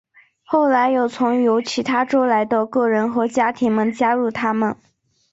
[0.43, 4.75] 后来有从由其他州来的个人和家庭们加入他们。